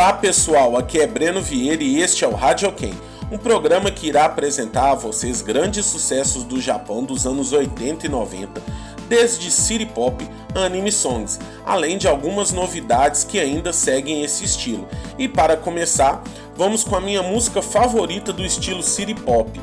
[0.00, 2.94] Olá pessoal, aqui é Breno Vieira e este é o Radio Ken,
[3.30, 8.08] um programa que irá apresentar a vocês grandes sucessos do Japão dos anos 80 e
[8.08, 8.62] 90,
[9.10, 14.88] desde city pop a anime songs, além de algumas novidades que ainda seguem esse estilo.
[15.18, 16.24] E para começar,
[16.56, 19.60] vamos com a minha música favorita do estilo city pop,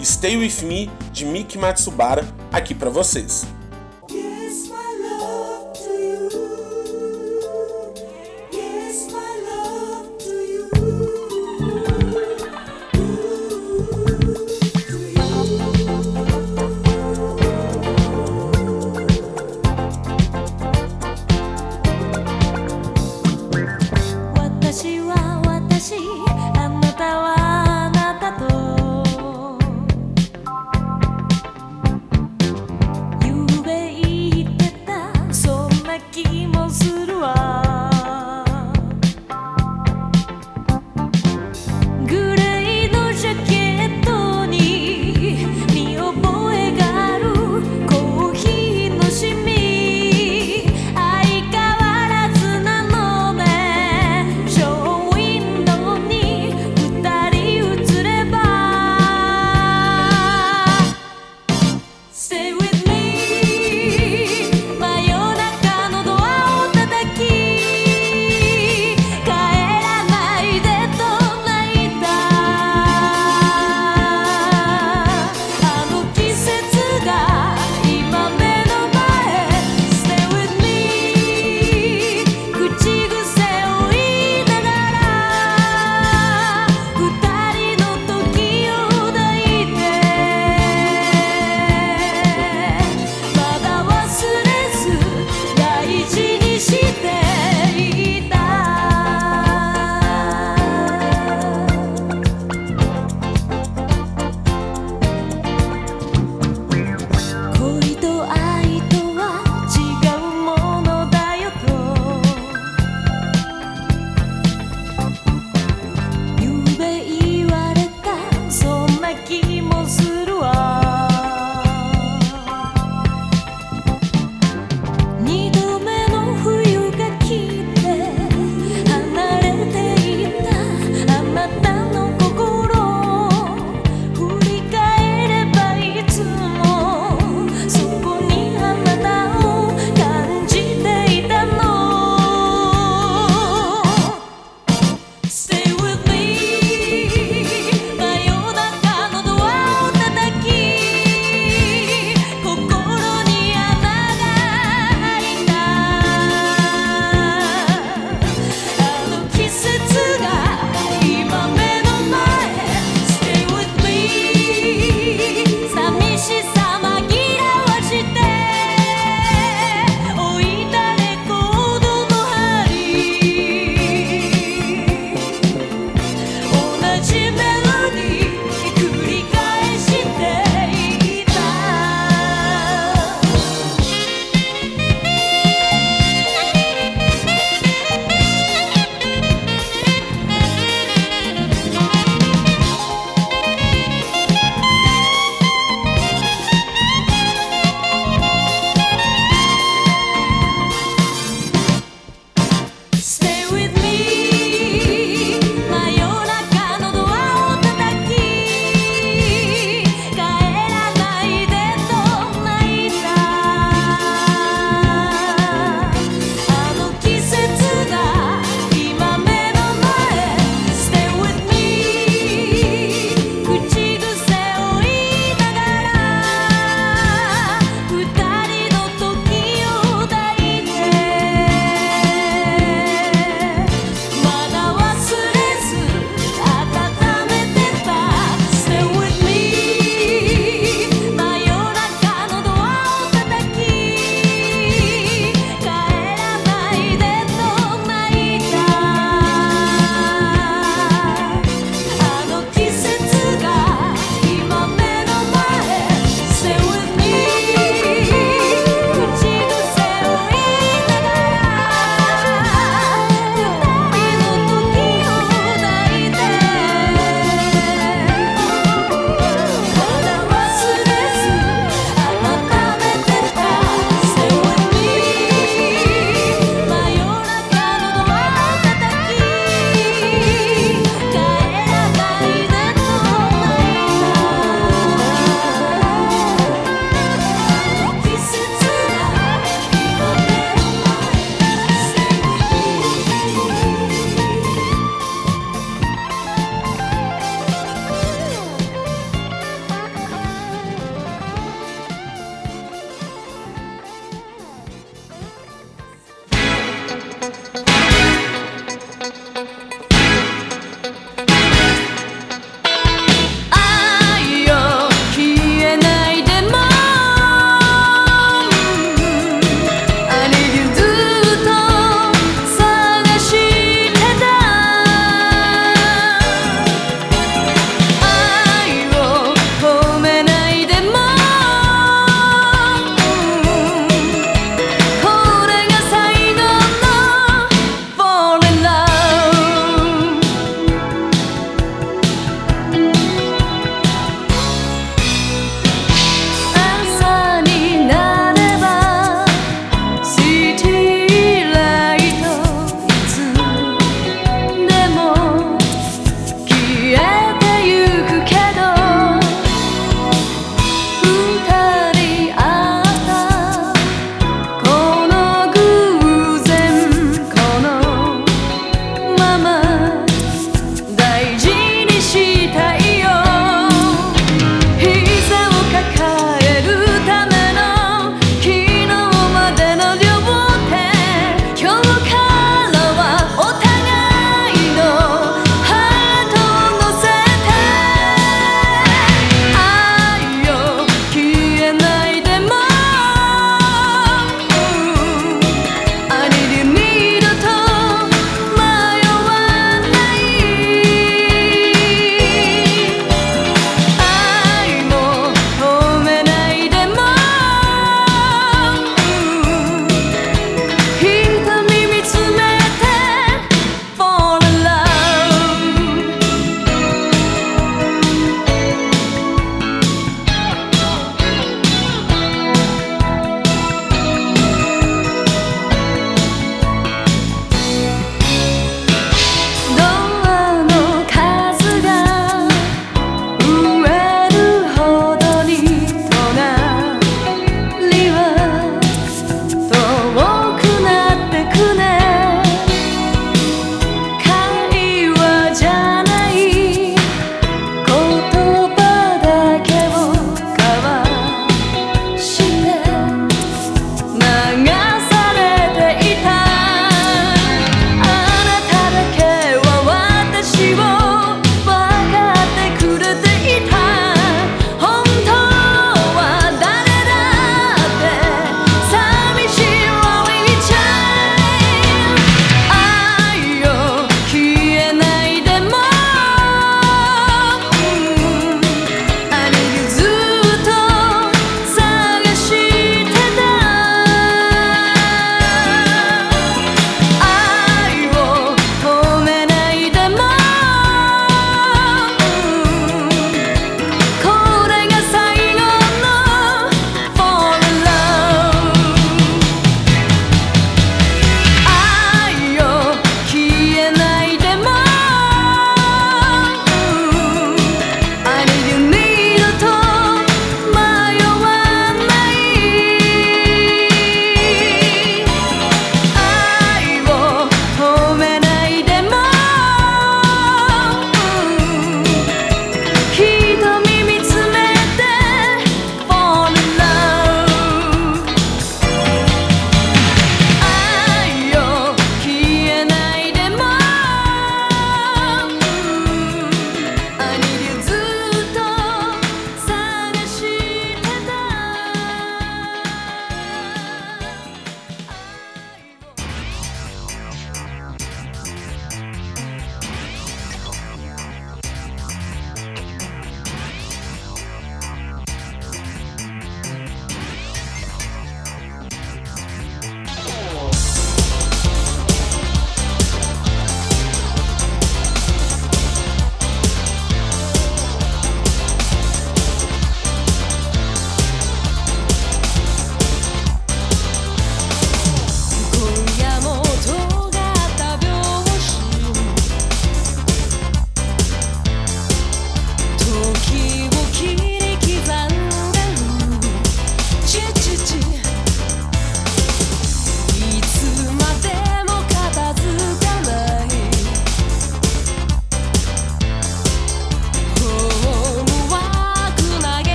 [0.00, 3.44] Stay With Me de Miki Matsubara, aqui para vocês.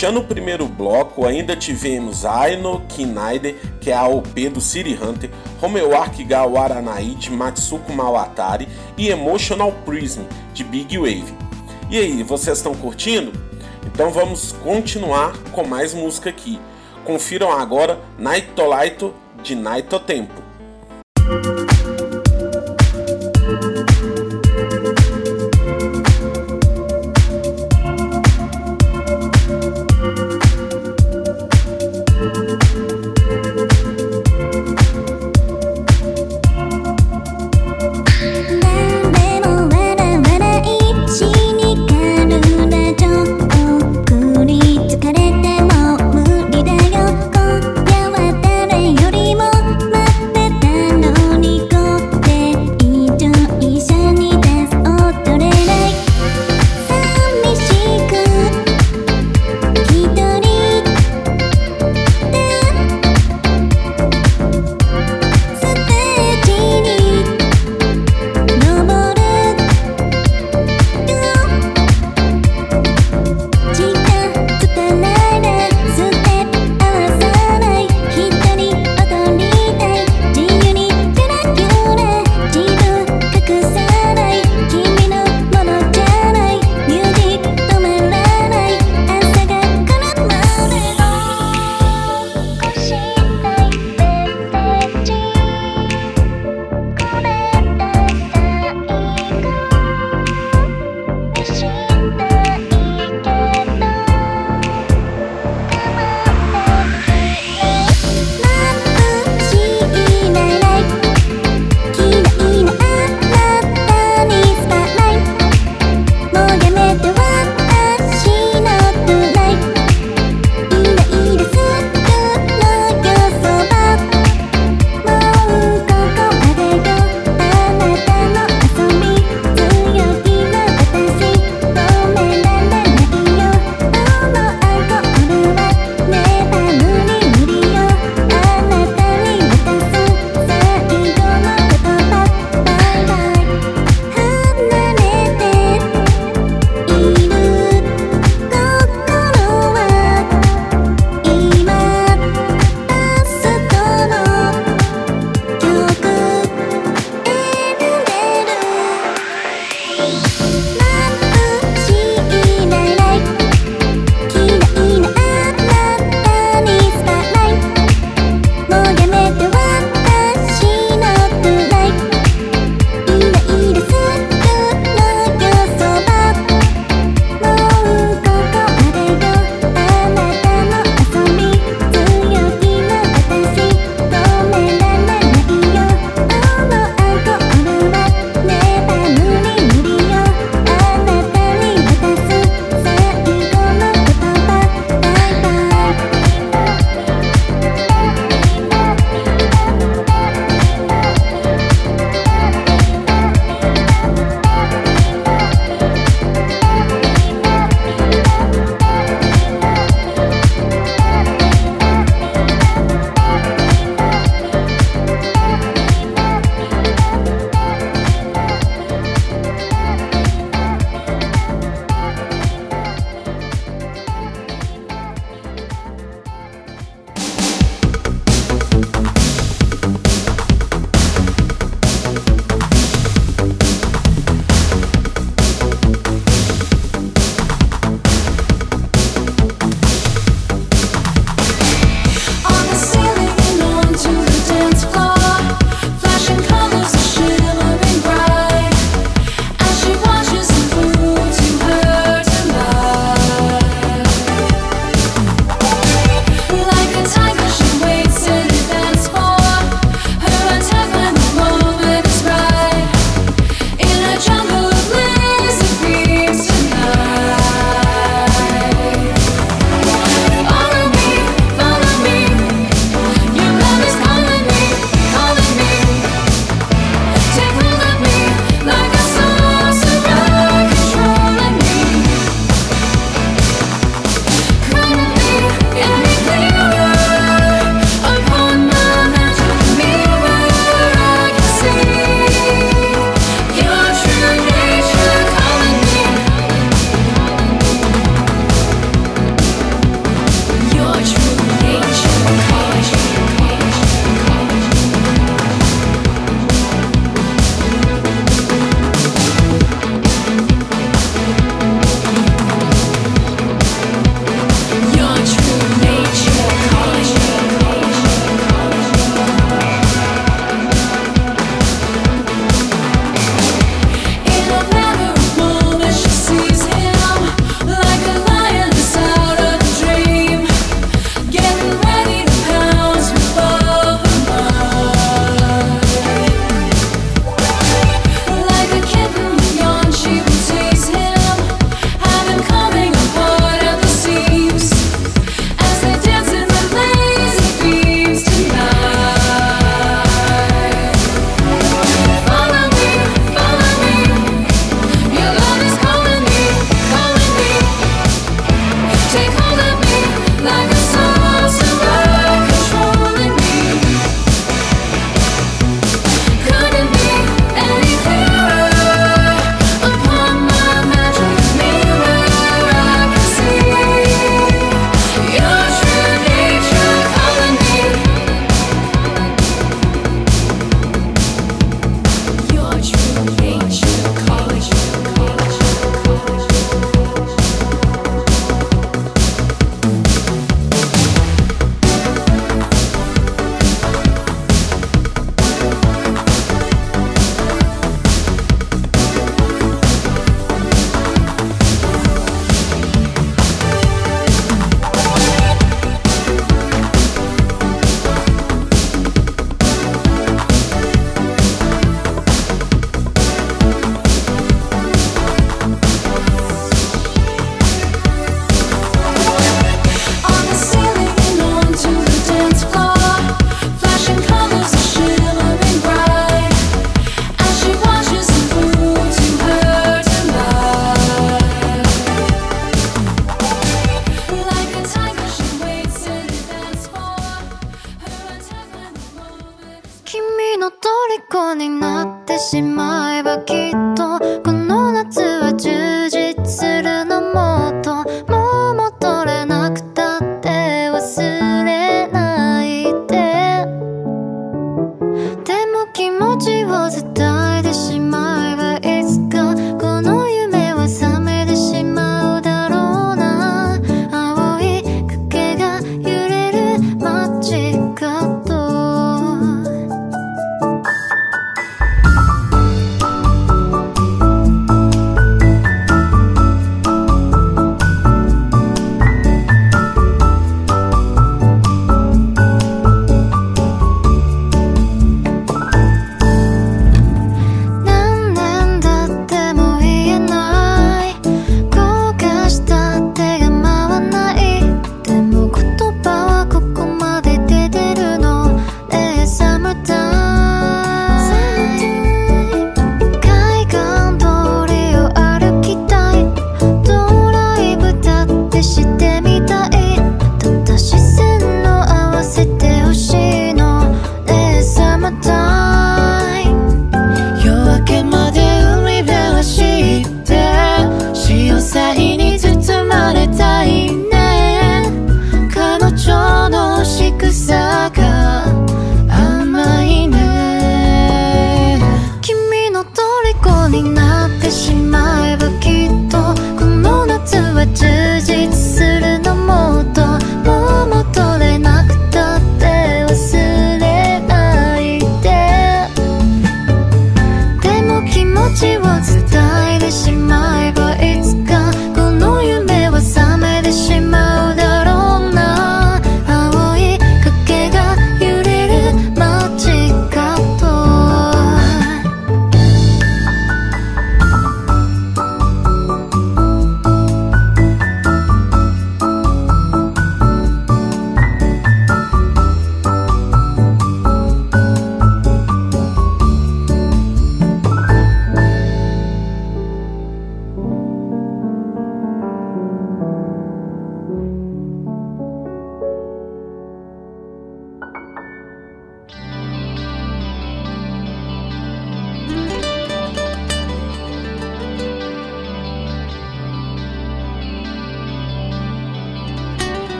[0.00, 5.28] Fechando o primeiro bloco, ainda tivemos Aino Kinaide, que é a OP do City Hunter,
[5.60, 10.22] Romeo Arkiga Waranai de Matsuko Mawatari e Emotional Prism
[10.54, 11.34] de Big Wave.
[11.90, 13.30] E aí, vocês estão curtindo?
[13.86, 16.58] Então vamos continuar com mais música aqui.
[17.04, 20.42] Confiram agora Naito Laito de Naito Tempo.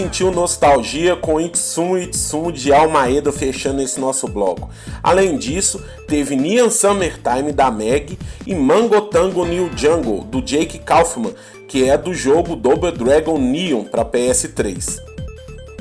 [0.00, 4.70] Sentiu nostalgia com Itsumo Itsumo de Almaeda fechando esse nosso bloco?
[5.02, 11.34] Além disso, teve Nian Summertime da Meg e Mango Tango New Jungle do Jake Kaufman,
[11.68, 15.09] que é do jogo Double Dragon Neon para PS3.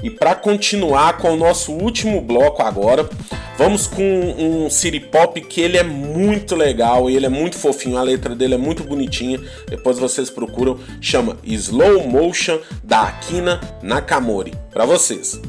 [0.02, 3.10] E para continuar com o nosso último bloco agora,
[3.58, 4.02] vamos com
[4.38, 8.56] um city pop que ele é muito legal, ele é muito fofinho, a letra dele
[8.56, 9.40] é muito bonitinha.
[9.68, 14.54] Depois vocês procuram, chama Slow Motion da Akina Nakamori.
[14.72, 15.40] Para vocês.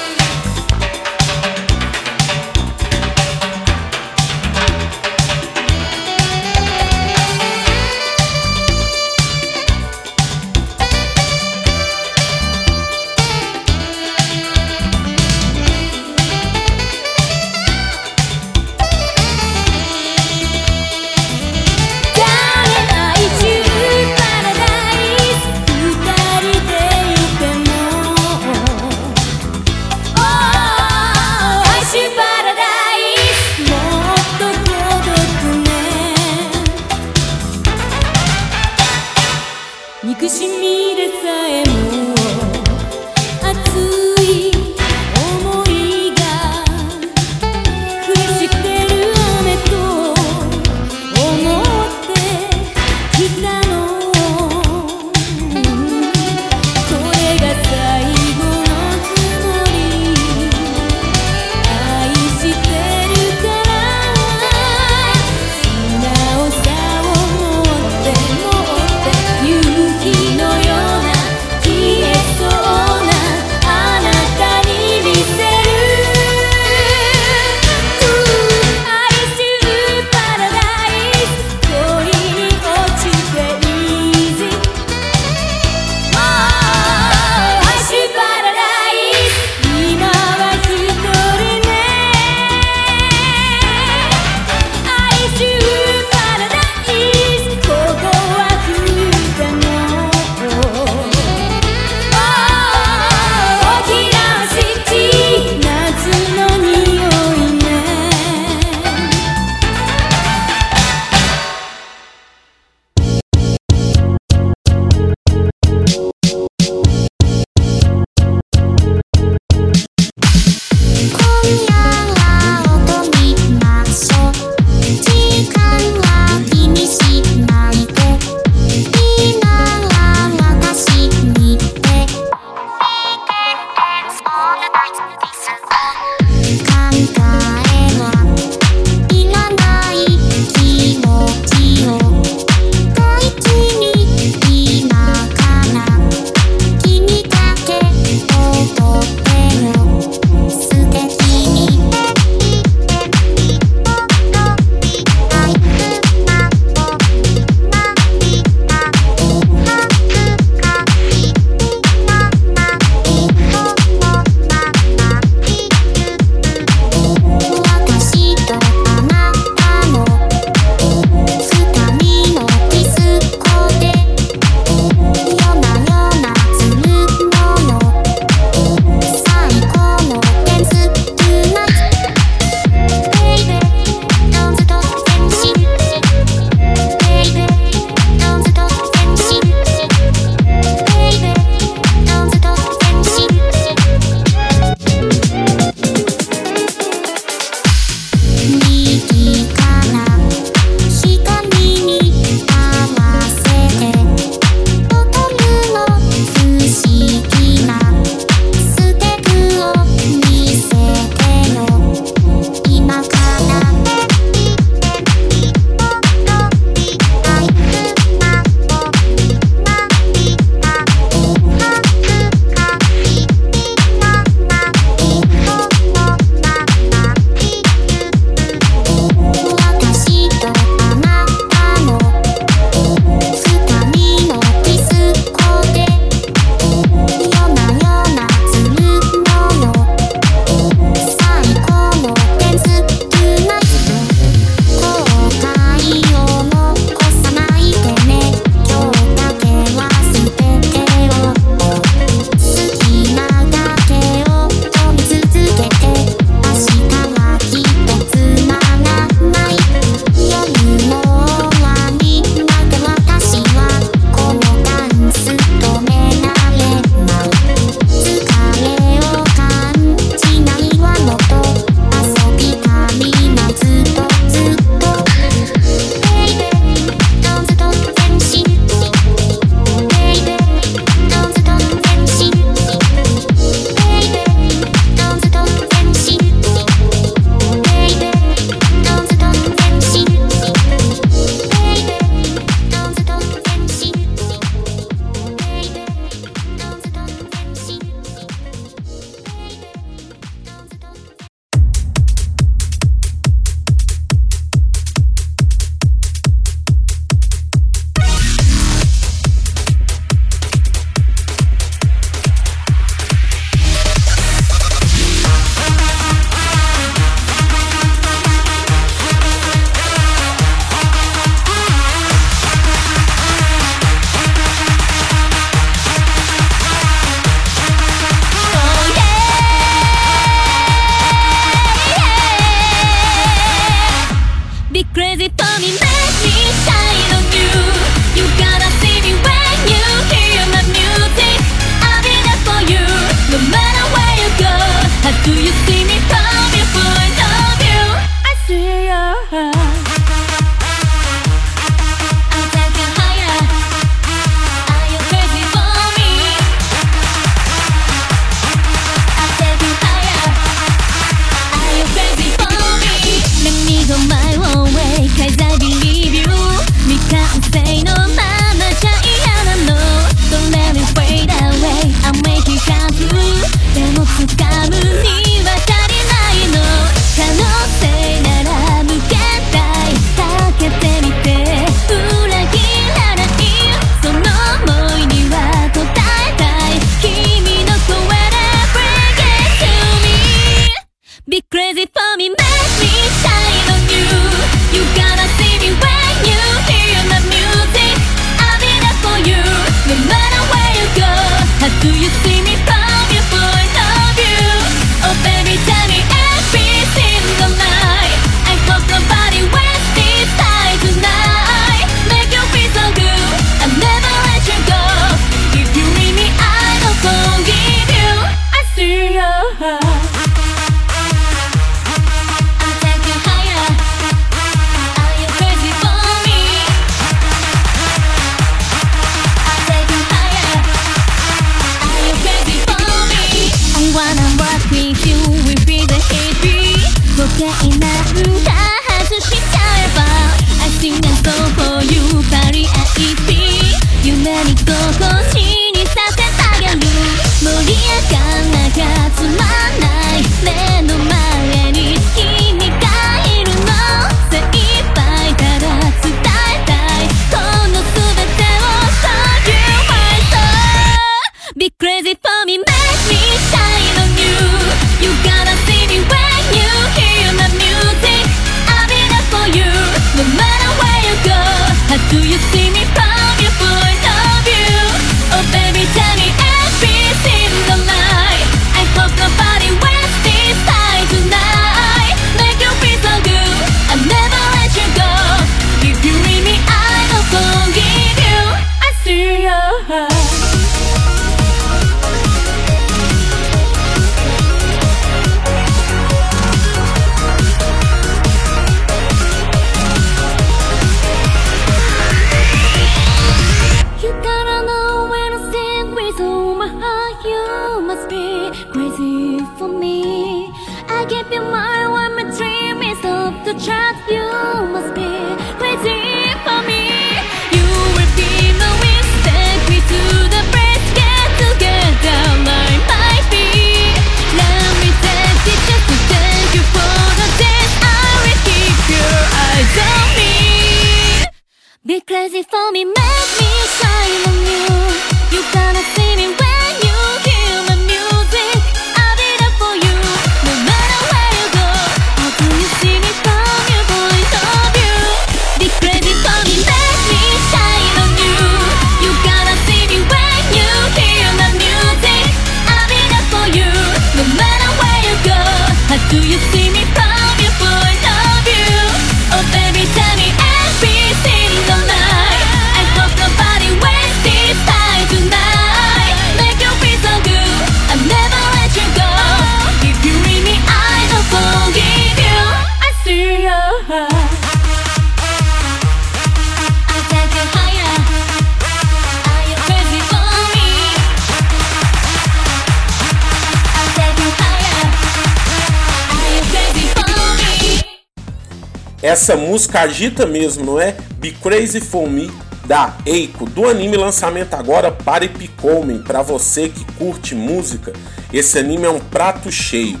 [589.02, 590.96] Essa música agita mesmo, não é?
[591.18, 592.30] Be Crazy For Me,
[592.66, 597.92] da Eiko, do anime lançamento agora Pare Picolmen para você que curte música.
[598.32, 600.00] Esse anime é um prato cheio.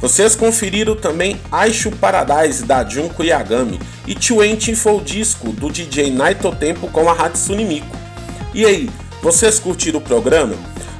[0.00, 6.88] Vocês conferiram também Aishu Paradise, da Junko Yagami, e Twentyfold Disco, do DJ Naito Tempo
[6.88, 7.96] com a Hatsune Miku.
[8.52, 8.90] E aí,
[9.22, 10.54] vocês curtiram o programa?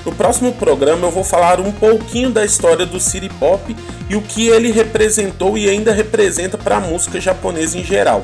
[0.04, 3.74] No próximo programa eu vou falar um pouquinho da história do city pop
[4.08, 8.22] e o que ele representou e ainda representa para a música japonesa em geral.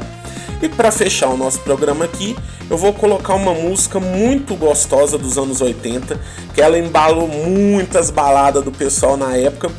[0.61, 2.37] E para fechar o nosso programa aqui,
[2.69, 6.21] eu vou colocar uma música muito gostosa dos anos 80,
[6.55, 9.71] que ela embalou muitas baladas do pessoal na época,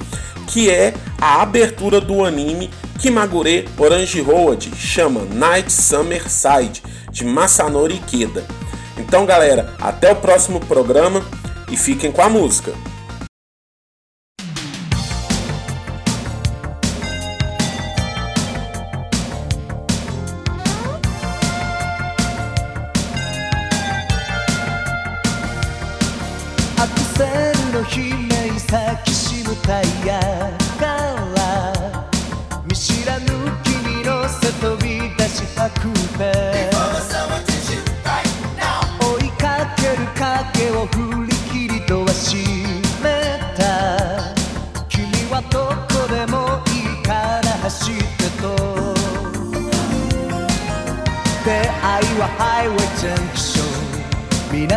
[0.47, 7.95] que é a abertura do anime Kimagure Orange Road, chama Night Summer Side, de Masanori
[7.95, 8.43] Ikeda.
[8.97, 11.23] Então, galera, até o próximo programa
[11.71, 12.73] e fiquem com a música.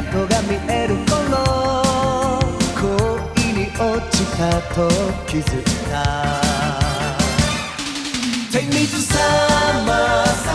[0.03, 1.15] 港が見える頃
[2.75, 4.91] 恋に落ちたと
[5.29, 5.95] 気づいた。
[8.51, 9.15] 手水さ
[9.87, 10.51] まさ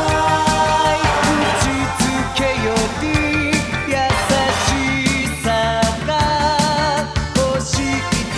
[1.61, 3.05] ちづけより
[3.87, 3.93] 優
[4.65, 4.69] し
[5.41, 5.47] さ
[6.05, 6.11] が
[7.37, 7.79] 欲しい
[8.35, 8.37] と。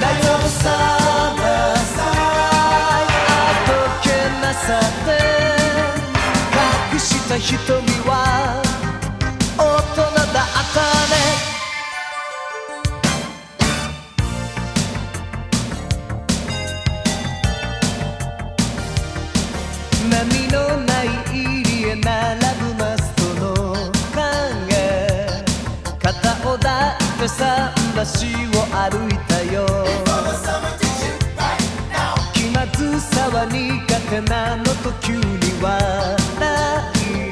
[0.00, 0.64] ライオンさ
[1.36, 1.42] ま
[1.76, 3.04] さあ
[3.68, 3.70] ど
[4.02, 4.08] け
[4.40, 4.66] なさ
[5.04, 5.08] で
[6.94, 7.89] 隠した瞳
[28.02, 28.28] 私を
[28.72, 29.66] 歩いたよ。
[32.32, 33.52] 気まずさは苦
[34.08, 35.22] 手なのと急に
[35.60, 35.70] 笑
[36.96, 37.28] い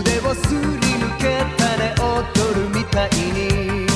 [0.00, 0.60] 腕をすり
[1.02, 3.88] 抜けたね踊るみたいに。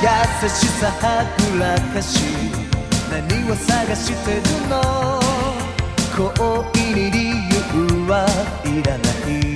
[0.00, 0.06] 優
[0.48, 2.22] しさはぐらかし
[3.10, 5.20] 何を探してるの？
[6.14, 7.18] 恋に理
[7.50, 8.14] 由は
[8.64, 9.02] いらな
[9.52, 9.55] い。